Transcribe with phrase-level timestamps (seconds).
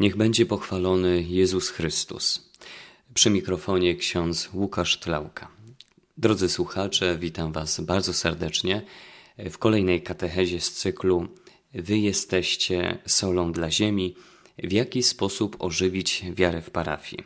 [0.00, 2.50] Niech będzie pochwalony Jezus Chrystus.
[3.14, 5.48] Przy mikrofonie ksiądz Łukasz Tlałka.
[6.16, 8.82] Drodzy słuchacze, witam Was bardzo serdecznie
[9.38, 11.28] w kolejnej katechezie z cyklu
[11.74, 14.14] Wy jesteście solą dla ziemi.
[14.58, 17.24] W jaki sposób ożywić wiarę w parafii?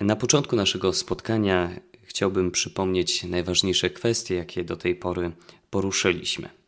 [0.00, 5.32] Na początku naszego spotkania chciałbym przypomnieć najważniejsze kwestie, jakie do tej pory
[5.70, 6.59] poruszyliśmy.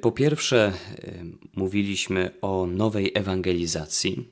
[0.00, 0.72] Po pierwsze,
[1.56, 4.28] mówiliśmy o nowej ewangelizacji,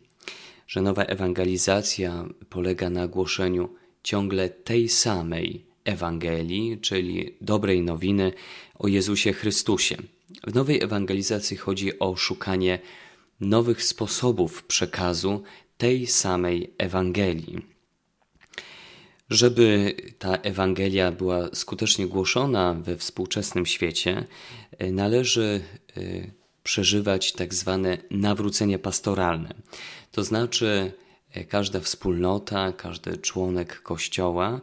[0.67, 3.69] że nowa ewangelizacja polega na głoszeniu
[4.03, 8.33] ciągle tej samej Ewangelii, czyli dobrej nowiny
[8.79, 9.97] o Jezusie Chrystusie.
[10.47, 12.79] W nowej ewangelizacji chodzi o szukanie
[13.41, 15.43] nowych sposobów przekazu
[15.79, 17.76] tej samej Ewangelii.
[19.31, 24.27] Żeby ta Ewangelia była skutecznie głoszona we współczesnym świecie,
[24.79, 25.61] e, należy
[25.97, 26.01] e,
[26.63, 29.55] przeżywać tak zwane nawrócenie pastoralne.
[30.13, 30.93] To znaczy,
[31.31, 34.61] e, każda wspólnota, każdy członek kościoła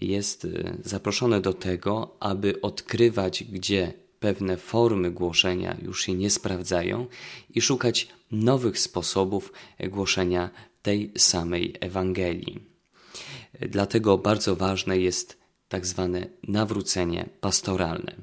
[0.00, 0.46] jest
[0.84, 7.06] zaproszony do tego, aby odkrywać, gdzie pewne formy głoszenia już się nie sprawdzają
[7.50, 9.52] i szukać nowych sposobów
[9.88, 10.50] głoszenia
[10.82, 12.73] tej samej Ewangelii.
[13.60, 18.14] Dlatego bardzo ważne jest tak zwane nawrócenie pastoralne.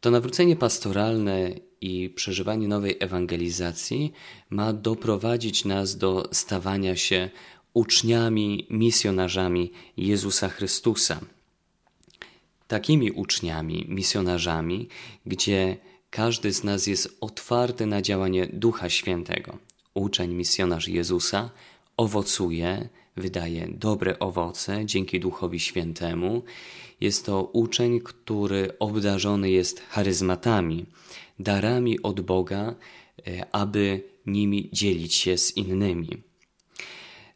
[0.00, 4.12] To nawrócenie pastoralne i przeżywanie nowej ewangelizacji
[4.50, 7.30] ma doprowadzić nas do stawania się
[7.74, 11.20] uczniami, misjonarzami Jezusa Chrystusa.
[12.68, 14.88] Takimi uczniami, misjonarzami,
[15.26, 15.76] gdzie
[16.10, 19.58] każdy z nas jest otwarty na działanie Ducha Świętego.
[19.94, 21.50] Uczeń, misjonarz Jezusa
[21.98, 26.42] owocuje wydaje dobre owoce dzięki Duchowi Świętemu.
[27.00, 30.86] Jest to uczeń, który obdarzony jest charyzmatami,
[31.38, 32.74] darami od Boga,
[33.26, 36.08] e, aby nimi dzielić się z innymi.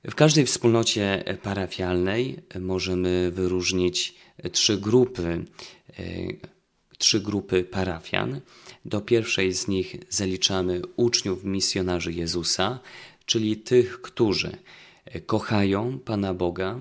[0.04, 4.14] W każdej wspólnocie parafialnej możemy wyróżnić
[4.52, 5.44] trzy grupy,
[5.98, 6.04] e,
[6.98, 8.40] trzy grupy parafian.
[8.84, 12.80] Do pierwszej z nich zaliczamy uczniów misjonarzy Jezusa,
[13.26, 14.56] czyli tych, którzy
[15.26, 16.78] kochają Pana Boga,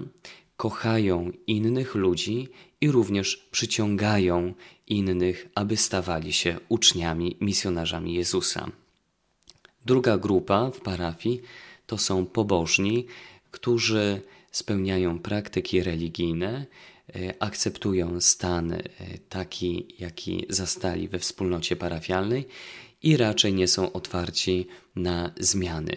[0.57, 2.47] kochają innych ludzi
[2.81, 4.53] i również przyciągają
[4.87, 8.71] innych, aby stawali się uczniami, misjonarzami Jezusa.
[9.85, 11.41] Druga grupa w parafii
[11.85, 13.05] to są pobożni,
[13.51, 14.21] którzy
[14.51, 16.65] spełniają praktyki religijne,
[17.15, 18.79] e, akceptują stan e,
[19.29, 22.47] taki, jaki zastali we wspólnocie parafialnej
[23.03, 25.95] i raczej nie są otwarci na zmiany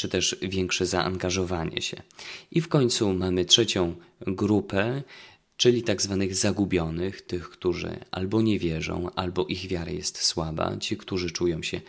[0.00, 2.02] czy też większe zaangażowanie się.
[2.50, 5.02] I w końcu mamy trzecią grupę,
[5.56, 10.96] czyli tak zwanych zagubionych, tych, którzy albo nie wierzą, albo ich wiara jest słaba, ci,
[10.96, 11.80] którzy czują się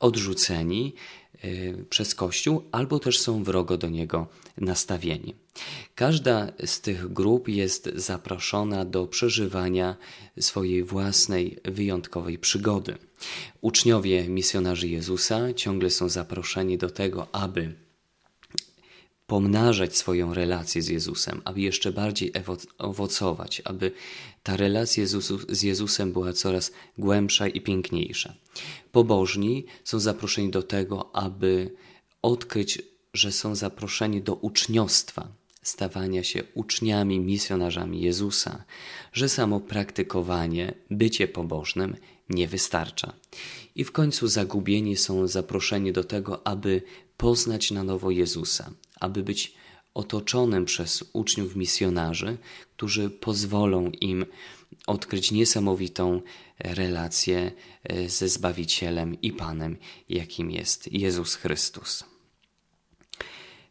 [0.00, 0.94] odrzuceni
[1.90, 4.26] przez Kościół, albo też są wrogo do niego
[4.56, 5.34] nastawieni.
[5.94, 9.96] Każda z tych grup jest zaproszona do przeżywania
[10.40, 12.94] swojej własnej wyjątkowej przygody.
[13.60, 17.74] Uczniowie misjonarzy Jezusa ciągle są zaproszeni do tego, aby
[19.28, 22.32] pomnażać swoją relację z Jezusem, aby jeszcze bardziej
[22.78, 23.92] owocować, aby
[24.42, 25.04] ta relacja
[25.48, 28.34] z Jezusem była coraz głębsza i piękniejsza.
[28.92, 31.74] Pobożni są zaproszeni do tego, aby
[32.22, 32.82] odkryć,
[33.14, 35.28] że są zaproszeni do uczniostwa,
[35.62, 38.64] stawania się uczniami, misjonarzami Jezusa,
[39.12, 41.96] że samo praktykowanie, bycie pobożnym
[42.28, 43.12] nie wystarcza.
[43.74, 46.82] I w końcu zagubieni są zaproszeni do tego, aby
[47.16, 49.54] poznać na nowo Jezusa, aby być
[49.94, 52.38] otoczonym przez uczniów misjonarzy,
[52.76, 54.26] którzy pozwolą im
[54.86, 56.20] odkryć niesamowitą
[56.58, 57.52] relację
[57.84, 59.76] e, ze Zbawicielem i Panem,
[60.08, 62.04] jakim jest Jezus Chrystus.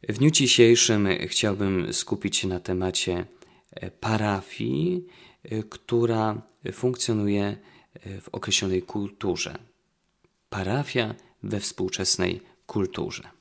[0.09, 3.25] W dniu dzisiejszym chciałbym skupić się na temacie
[3.71, 5.05] e, parafii,
[5.43, 6.41] e, która
[6.73, 7.57] funkcjonuje
[8.21, 9.57] w określonej kulturze.
[10.49, 13.36] Parafia we współczesnej kulturze.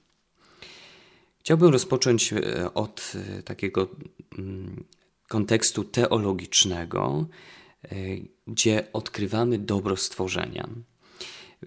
[1.46, 3.88] Chciałbym rozpocząć e, od e, takiego
[4.38, 4.84] mm,
[5.28, 7.26] kontekstu teologicznego,
[7.84, 7.88] e,
[8.46, 10.69] gdzie odkrywamy dobro stworzenia.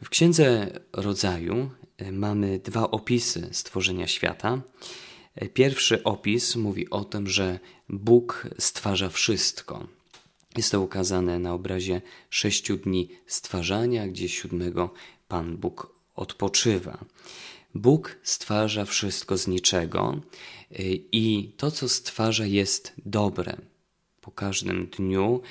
[0.03, 1.69] W Księdze Rodzaju
[2.11, 4.61] mamy dwa opisy stworzenia świata.
[5.53, 7.59] Pierwszy opis mówi o tym, że
[7.89, 9.87] Bóg stwarza wszystko.
[10.57, 14.93] Jest to ukazane na obrazie sześciu dni stwarzania, gdzie siódmego
[15.27, 17.05] Pan Bóg odpoczywa.
[17.75, 20.21] Bóg stwarza wszystko z niczego
[20.71, 23.57] y, i to, co stwarza, jest dobre.
[24.21, 25.41] Po każdym dniu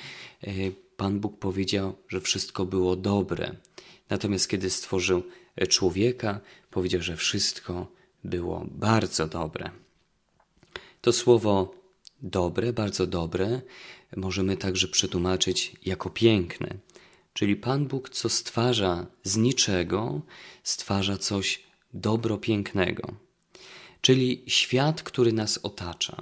[0.47, 3.55] y, Pan Bóg powiedział, że wszystko było dobre.
[4.09, 5.23] Natomiast kiedy stworzył
[5.69, 6.39] człowieka,
[6.71, 7.87] powiedział, że wszystko
[8.23, 9.71] było bardzo dobre.
[11.01, 11.75] To słowo
[12.21, 13.61] dobre, bardzo dobre,
[14.17, 16.75] możemy także przetłumaczyć jako piękne.
[17.33, 20.21] Czyli Pan Bóg, co stwarza z niczego,
[20.63, 23.13] stwarza coś dobro pięknego.
[24.01, 26.21] Czyli świat, który nas otacza,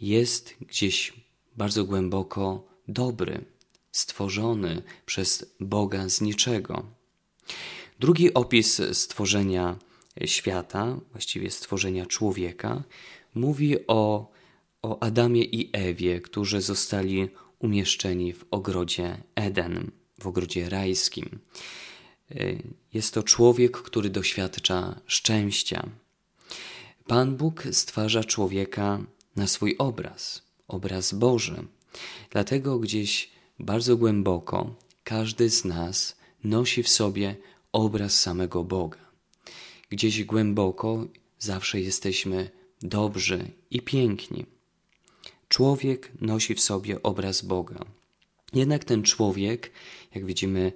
[0.00, 1.12] jest gdzieś
[1.56, 3.44] bardzo głęboko dobry,
[3.92, 6.86] stworzony przez Boga z niczego.
[8.00, 9.76] Drugi opis stworzenia
[10.24, 12.82] świata, właściwie stworzenia człowieka,
[13.34, 14.30] mówi o,
[14.82, 17.28] o Adamie i Ewie, którzy zostali
[17.58, 19.90] umieszczeni w ogrodzie Eden,
[20.20, 21.38] w ogrodzie rajskim.
[22.92, 25.88] Jest to człowiek, który doświadcza szczęścia.
[27.06, 28.98] Pan Bóg stwarza człowieka
[29.36, 31.66] na swój obraz, obraz Boży.
[32.30, 34.74] Dlatego gdzieś bardzo głęboko
[35.04, 37.36] każdy z nas nosi w sobie
[37.72, 38.98] obraz samego Boga.
[39.90, 41.06] Gdzieś głęboko
[41.38, 42.50] zawsze jesteśmy
[42.82, 44.46] dobrzy i piękni.
[45.48, 47.84] Człowiek nosi w sobie obraz Boga.
[48.52, 49.70] Jednak ten człowiek,
[50.14, 50.72] jak widzimy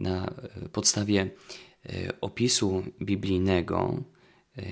[0.00, 0.34] na
[0.72, 1.30] podstawie
[1.86, 4.02] e, opisu biblijnego,
[4.58, 4.62] e,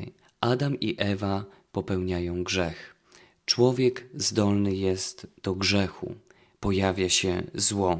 [0.40, 2.96] Adam i Ewa popełniają grzech.
[3.44, 6.14] Człowiek zdolny jest do grzechu,
[6.60, 7.98] pojawia się zło.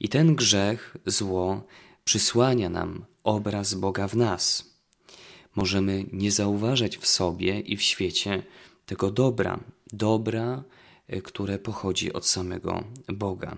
[0.00, 1.66] I ten grzech, zło,
[2.04, 4.74] przysłania nam obraz Boga w nas.
[5.54, 8.42] Możemy nie zauważać w sobie i w świecie
[8.86, 9.60] tego dobra,
[9.92, 10.64] dobra,
[11.06, 13.56] e, które pochodzi od samego Boga.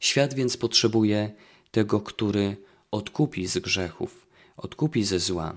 [0.00, 1.32] Świat więc potrzebuje
[1.70, 2.56] tego, który
[2.90, 4.26] odkupi z grzechów,
[4.56, 5.56] odkupi ze zła.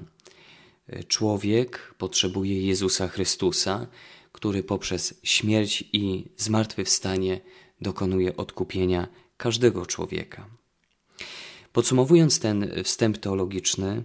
[0.87, 3.87] E, człowiek potrzebuje Jezusa Chrystusa,
[4.31, 7.41] który poprzez śmierć i zmartwychwstanie
[7.81, 9.07] dokonuje odkupienia
[9.37, 10.47] każdego człowieka.
[11.73, 14.03] Podsumowując ten wstęp teologiczny,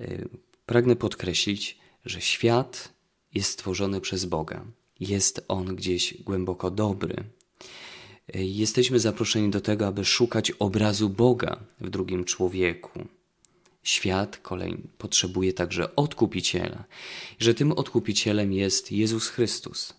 [0.00, 0.28] y,
[0.66, 2.92] pragnę podkreślić, że świat
[3.34, 4.64] jest stworzony przez Boga.
[5.00, 7.24] Jest on gdzieś głęboko dobry.
[8.34, 13.06] Y, jesteśmy zaproszeni do tego, aby szukać obrazu Boga w drugim człowieku.
[13.82, 16.84] Świat kolej potrzebuje także odkupiciela,
[17.38, 19.94] że tym odkupicielem jest Jezus Chrystus.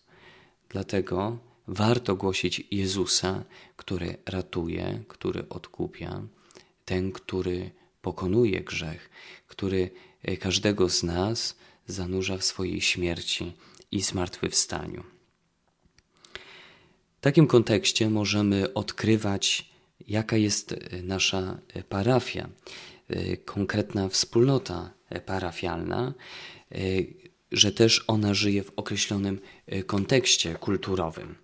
[0.69, 1.37] Dlatego
[1.67, 3.43] warto głosić Jezusa,
[3.75, 6.21] który ratuje, który odkupia,
[6.85, 7.71] ten, który
[8.01, 9.09] pokonuje grzech,
[9.47, 9.89] który
[10.23, 11.55] e, każdego z nas
[11.87, 13.53] zanurza w swojej śmierci
[13.91, 15.16] i zmartwychwstaniu.
[17.27, 19.69] Takim kontekście możemy odkrywać,
[20.07, 22.49] jaka jest e, nasza e, parafia,
[23.45, 24.93] konkretna wspólnota
[25.25, 26.13] parafialna,
[27.51, 29.39] że też ona żyje w określonym
[29.85, 31.35] kontekście kulturowym.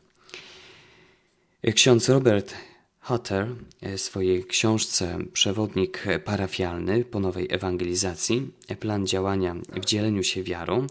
[1.76, 2.54] Ksiądz Robert
[3.02, 3.48] Hutter
[3.82, 10.88] w swojej książce Przewodnik parafialny po nowej ewangelizacji, plan działania w dzieleniu się wiarą,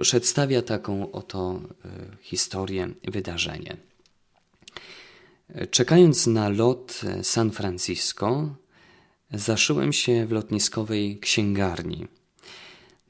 [0.00, 3.76] przedstawia taką oto e, historię, wydarzenie.
[5.70, 8.54] Czekając na lot San Francisco,
[9.30, 12.06] zaszyłem się w lotniskowej księgarni.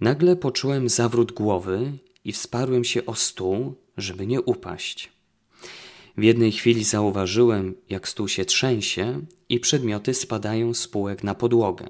[0.01, 1.93] Nagle poczułem zawrót głowy
[2.25, 5.13] i wsparłem się o stół, żeby nie upaść.
[6.17, 11.87] W jednej chwili zauważyłem, jak stół się trzęsie i przedmioty spadają z półek na podłogę.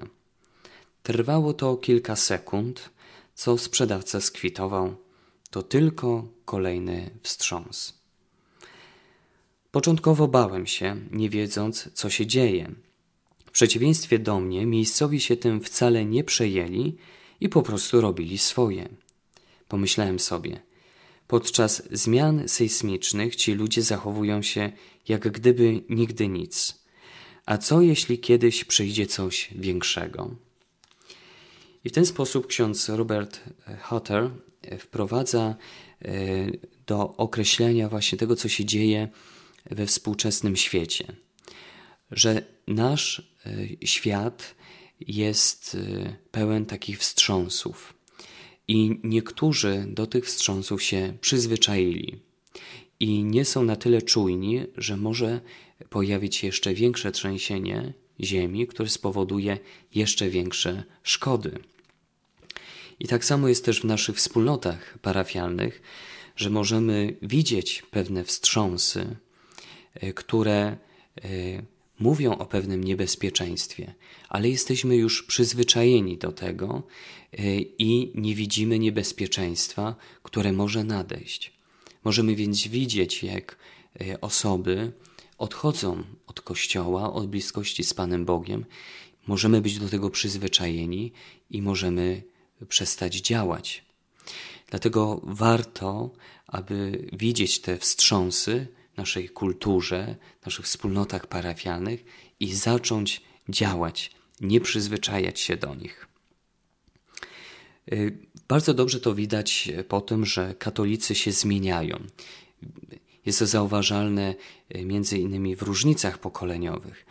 [1.03, 2.89] Trwało to kilka sekund,
[3.35, 4.95] co sprzedawca skwitował.
[5.49, 7.93] To tylko kolejny wstrząs.
[9.71, 12.71] Początkowo bałem się, nie wiedząc, co się dzieje.
[13.45, 16.97] W przeciwieństwie do mnie, miejscowi się tym wcale nie przejęli
[17.39, 18.89] i po prostu robili swoje.
[19.67, 20.61] Pomyślałem sobie–
[21.27, 24.71] Podczas zmian sejsmicznych ci ludzie zachowują się
[25.07, 26.85] jak gdyby nigdy nic.
[27.45, 30.35] A co jeśli kiedyś przyjdzie coś większego?
[31.85, 33.41] I w ten sposób ksiądz Robert
[33.81, 34.29] Hutter
[34.79, 35.55] wprowadza
[36.01, 36.15] e,
[36.87, 39.09] do określenia właśnie tego, co się dzieje
[39.71, 41.05] we współczesnym świecie.
[42.11, 44.55] Że nasz e, świat
[44.99, 47.93] jest e, pełen takich wstrząsów
[48.67, 52.19] i niektórzy do tych wstrząsów się przyzwyczaili
[52.99, 55.41] i nie są na tyle czujni, że może
[55.89, 59.57] pojawić się jeszcze większe trzęsienie ziemi, które spowoduje
[59.95, 61.59] jeszcze większe szkody.
[62.99, 65.81] I tak samo jest też w naszych wspólnotach parafialnych,
[66.35, 69.15] że możemy widzieć pewne wstrząsy,
[69.93, 70.77] e, które e,
[71.99, 73.93] mówią o pewnym niebezpieczeństwie,
[74.29, 76.83] ale jesteśmy już przyzwyczajeni do tego
[77.33, 81.53] e, i nie widzimy niebezpieczeństwa, które może nadejść.
[82.03, 83.57] Możemy więc widzieć, jak
[84.21, 84.91] osoby
[85.37, 88.65] odchodzą od Kościoła, od bliskości z Panem Bogiem.
[89.27, 91.11] Możemy być do tego przyzwyczajeni
[91.49, 92.23] i możemy
[92.67, 93.85] przestać działać.
[94.69, 96.11] Dlatego warto,
[96.47, 102.05] aby widzieć te wstrząsy naszej kulturze, naszych wspólnotach parafialnych
[102.39, 106.07] i zacząć działać, nie przyzwyczajać się do nich.
[107.93, 111.99] Y, bardzo dobrze to widać po tym, że katolicy się zmieniają.
[113.25, 114.35] Jest to zauważalne
[114.75, 117.05] y, między innymi w różnicach pokoleniowych.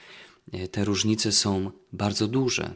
[0.54, 2.74] Y, te różnice są bardzo duże.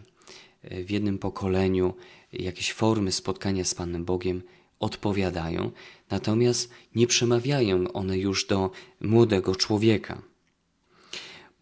[0.70, 1.94] W jednym pokoleniu
[2.32, 4.42] jakieś formy spotkania z Panem Bogiem
[4.80, 5.70] odpowiadają,
[6.10, 8.70] natomiast nie przemawiają one już do
[9.00, 10.22] młodego człowieka.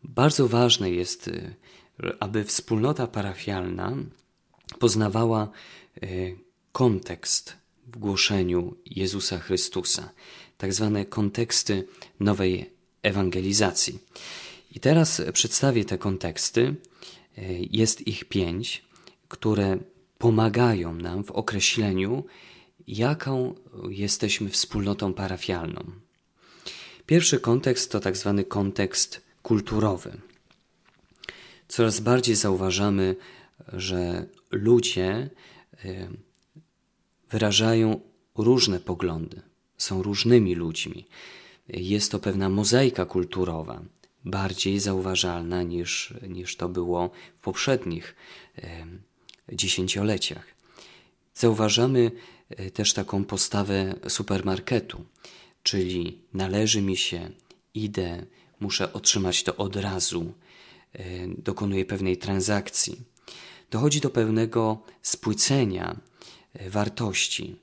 [0.05, 1.31] Bardzo ważne jest,
[2.21, 3.97] aby wspólnota parafialna
[4.79, 6.07] poznawała e,
[6.73, 10.11] kontekst w głoszeniu Jezusa Chrystusa,
[10.59, 11.89] tak zwane konteksty
[12.21, 12.71] nowej
[13.03, 13.99] ewangelizacji.
[14.73, 16.75] I teraz przedstawię te konteksty.
[17.39, 18.86] E, jest ich pięć,
[19.29, 19.79] które
[20.19, 22.25] pomagają nam w określeniu,
[22.87, 23.55] jaką
[23.89, 25.85] jesteśmy wspólnotą parafialną.
[27.07, 30.13] Pierwszy kontekst to tak zwany kontekst kulturowy.
[31.69, 33.17] Coraz bardziej zauważamy,
[33.73, 35.31] że ludzie
[35.85, 36.09] e,
[37.31, 38.01] wyrażają
[38.37, 39.43] różne poglądy,
[39.77, 41.07] są różnymi ludźmi.
[41.69, 43.83] Jest to pewna mozaika kulturowa,
[44.25, 48.17] bardziej zauważalna niż, niż to było w poprzednich
[48.59, 48.87] e,
[49.53, 50.47] dziesięcioleciach.
[51.35, 52.11] Zauważamy
[52.49, 55.05] e, też taką postawę supermarketu,
[55.63, 57.31] czyli należy mi się,
[57.75, 58.27] idę,
[58.61, 60.33] muszę otrzymać to od razu,
[61.39, 63.05] dokonuję pewnej transakcji
[63.71, 65.97] dochodzi do pewnego spłycenia
[66.55, 67.57] e, wartości.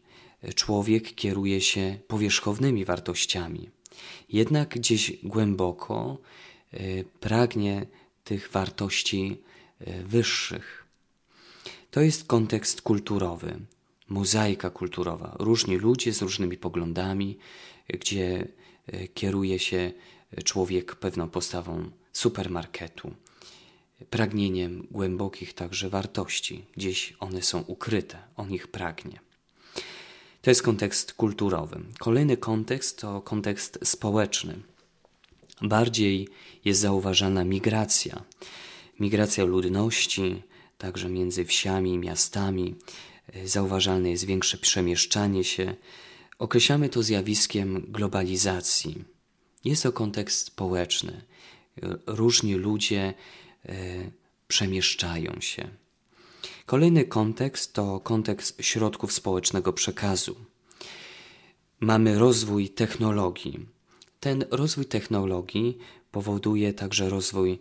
[0.55, 3.69] Człowiek kieruje się powierzchownymi wartościami,
[4.29, 6.17] jednak gdzieś głęboko
[6.73, 7.85] e, pragnie
[8.23, 9.37] tych wartości
[9.79, 10.82] e, wyższych.
[11.93, 13.59] To jest kontekst kulturowy,
[14.09, 15.35] mozaika kulturowa.
[15.39, 17.37] Różni ludzie z różnymi poglądami,
[17.87, 18.47] gdzie
[19.13, 19.91] kieruje się
[20.43, 23.13] człowiek pewną postawą supermarketu
[24.09, 26.65] pragnieniem głębokich także wartości.
[26.77, 29.19] Gdzieś one są ukryte, on ich pragnie.
[30.41, 31.79] To jest kontekst kulturowy.
[31.99, 34.59] Kolejny kontekst to kontekst społeczny.
[35.61, 36.27] Bardziej
[36.65, 38.23] jest zauważana migracja.
[38.99, 40.43] Migracja ludności,
[40.77, 42.75] także między wsiami i miastami.
[43.45, 45.75] Zauważalne jest większe przemieszczanie się.
[46.39, 49.03] Określamy to zjawiskiem globalizacji.
[49.65, 51.21] Jest to kontekst społeczny.
[52.07, 53.13] Różni ludzie
[53.69, 54.11] E,
[54.47, 55.67] przemieszczają się.
[56.65, 60.35] Kolejny kontekst to kontekst środków społecznego przekazu.
[61.79, 63.65] Mamy rozwój technologii.
[64.19, 65.77] Ten rozwój technologii
[66.11, 67.59] powoduje także rozwój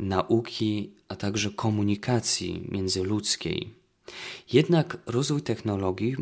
[0.00, 3.74] nauki, a także komunikacji międzyludzkiej.
[4.52, 6.16] Jednak rozwój technologii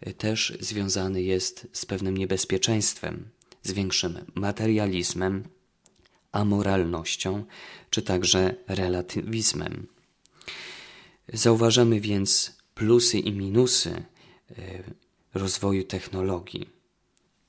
[0.00, 3.28] e, też związany jest z pewnym niebezpieczeństwem,
[3.62, 5.44] z większym materializmem,
[6.32, 7.44] amoralnością,
[7.90, 9.86] czy także relatywizmem.
[11.32, 14.82] Zauważamy więc plusy i minusy e,
[15.34, 16.68] rozwoju technologii,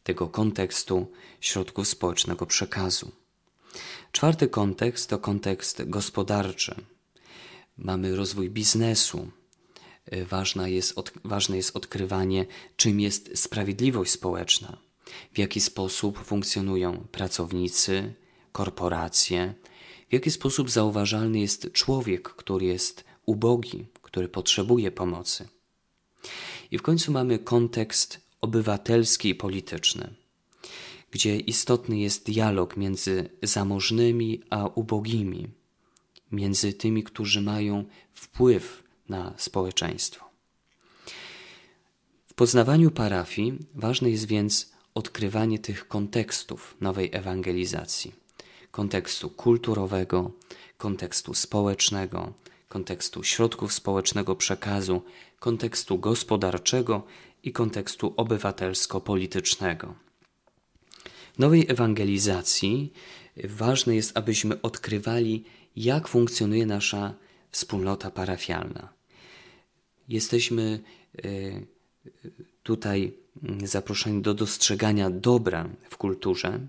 [0.03, 3.11] tego kontekstu środków społecznego przekazu.
[4.17, 6.75] Czwarty kontekst to kontekst gospodarczy.
[7.77, 9.31] Mamy rozwój biznesu.
[10.05, 12.45] E, ważna jest, od, ważne jest odkrywanie,
[12.75, 14.77] czym jest sprawiedliwość społeczna,
[15.33, 18.13] w jaki sposób funkcjonują pracownicy,
[18.51, 19.53] korporacje,
[20.09, 25.47] w jaki sposób zauważalny jest człowiek, który jest ubogi, który potrzebuje pomocy.
[26.71, 30.15] I w końcu mamy kontekst obywatelski i polityczny,
[31.11, 35.47] gdzie istotny jest dialog między zamożnymi a ubogimi,
[36.31, 40.25] między tymi, którzy mają wpływ na społeczeństwo.
[42.27, 48.27] W poznawaniu parafii ważne jest więc odkrywanie tych kontekstów nowej ewangelizacji
[48.77, 50.31] kontekstu kulturowego,
[50.77, 52.33] kontekstu społecznego,
[52.69, 55.01] kontekstu środków społecznego przekazu,
[55.39, 57.03] kontekstu gospodarczego
[57.43, 60.06] i kontekstu obywatelsko-politycznego.
[61.37, 62.93] Nowej ewangelizacji
[63.43, 65.43] ważne jest, abyśmy odkrywali,
[65.75, 67.13] jak funkcjonuje nasza
[67.51, 68.93] wspólnota parafialna.
[70.09, 70.79] Jesteśmy
[71.17, 71.29] e,
[72.63, 73.13] tutaj
[73.63, 76.67] zaproszeni do dostrzegania dobra w kulturze,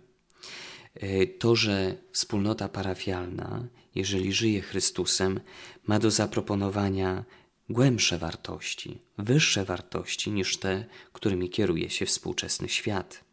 [1.01, 5.41] E, to, że wspólnota parafialna, jeżeli żyje Chrystusem,
[5.87, 7.25] ma do zaproponowania
[7.71, 13.25] głębsze wartości, wyższe wartości niż te, którymi kieruje się współczesny świat.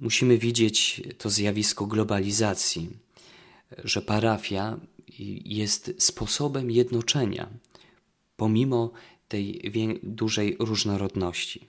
[0.00, 2.90] Musimy widzieć to zjawisko globalizacji,
[3.84, 4.80] że parafia
[5.44, 7.48] jest sposobem jednoczenia,
[8.36, 8.90] pomimo
[9.28, 9.72] tej
[10.02, 11.68] dużej różnorodności.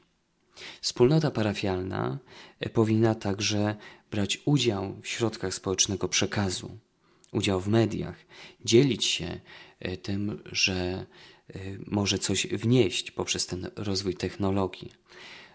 [0.81, 2.19] Wspólnota parafialna
[2.73, 3.75] powinna także
[4.11, 6.77] brać udział w środkach społecznego przekazu,
[7.31, 8.15] udział w mediach,
[8.65, 9.39] dzielić się
[9.79, 14.91] e, tym, że e, może coś wnieść poprzez ten rozwój technologii,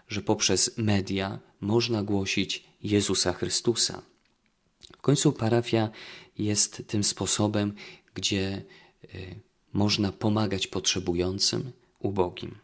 [0.07, 4.01] że poprzez media można głosić Jezusa Chrystusa.
[4.97, 5.89] W końcu parafia
[6.37, 7.73] jest tym sposobem,
[8.13, 8.63] gdzie
[9.73, 12.55] można pomagać potrzebującym, ubogim.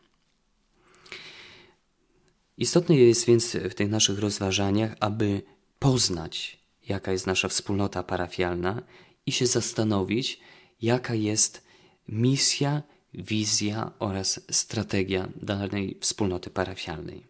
[2.58, 5.42] Istotne jest więc w tych naszych rozważaniach, aby
[5.80, 8.82] poznać, jaka jest nasza wspólnota parafialna
[9.26, 10.40] i się zastanowić,
[10.82, 11.64] jaka jest
[12.08, 17.29] misja, wizja oraz strategia danej wspólnoty parafialnej.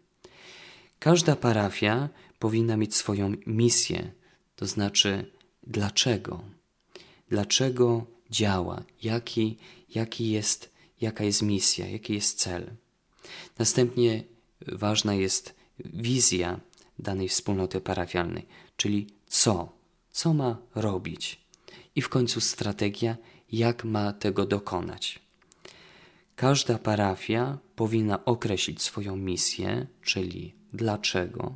[1.00, 4.12] Każda parafia powinna mieć swoją misję,
[4.56, 5.30] to znaczy
[5.66, 6.44] dlaczego,
[7.28, 9.56] dlaczego działa, jaki,
[9.94, 12.70] jaki jest, jaka jest misja, jaki jest cel.
[13.58, 14.24] Następnie
[14.66, 16.60] ważna jest wizja
[16.98, 19.72] danej wspólnoty parafialnej, czyli co,
[20.10, 21.40] co ma robić,
[21.94, 23.16] i w końcu strategia,
[23.52, 25.20] jak ma tego dokonać.
[26.36, 31.54] Każda parafia powinna określić swoją misję, czyli dlaczego,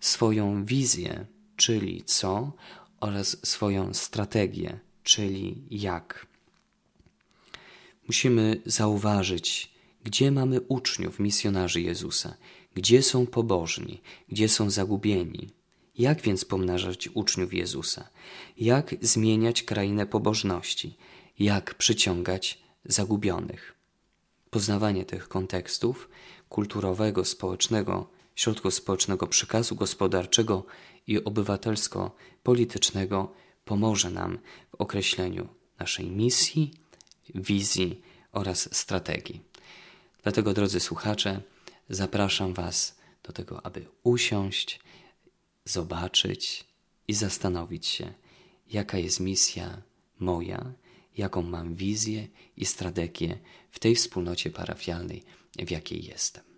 [0.00, 1.26] swoją wizję,
[1.56, 2.52] czyli co,
[3.00, 6.26] oraz swoją strategię, czyli jak.
[8.08, 9.72] Musimy zauważyć,
[10.04, 12.34] gdzie mamy uczniów, misjonarzy Jezusa?
[12.74, 14.00] Gdzie są pobożni?
[14.28, 15.50] Gdzie są zagubieni?
[15.98, 18.08] Jak więc pomnażać uczniów Jezusa?
[18.58, 20.96] Jak zmieniać krainę pobożności?
[21.38, 23.74] Jak przyciągać zagubionych?
[24.50, 26.08] Poznawanie tych kontekstów
[26.48, 30.66] kulturowego, społecznego, środków społecznego przekazu gospodarczego
[31.06, 33.32] i obywatelsko-politycznego
[33.64, 34.38] pomoże nam
[34.70, 35.48] w określeniu
[35.78, 36.74] naszej misji,
[37.34, 39.40] wizji oraz strategii.
[40.22, 41.40] Dlatego, drodzy słuchacze,
[41.88, 44.80] zapraszam Was do tego, aby usiąść,
[45.64, 46.64] zobaczyć
[47.08, 48.12] i zastanowić się,
[48.70, 49.82] jaka jest misja
[50.18, 50.72] moja,
[51.16, 53.38] jaką mam wizję i strategię
[53.70, 55.24] w tej wspólnocie parafialnej,
[55.58, 56.51] w jakiej jestem.